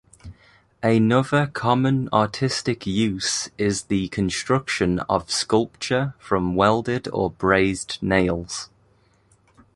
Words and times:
Another 0.81 1.45
common 1.45 2.09
artistic 2.11 2.87
use 2.87 3.49
is 3.59 3.83
the 3.83 4.07
construction 4.07 4.97
of 5.01 5.29
sculpture 5.29 6.15
from 6.17 6.55
welded 6.55 7.07
or 7.13 7.29
brazed 7.29 7.99
nails. 8.01 8.71